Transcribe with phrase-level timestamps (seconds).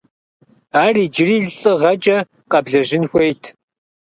[0.83, 2.17] Ар иджыри лӏыгъэкӏэ
[2.51, 3.43] къэблэжьын хуейт.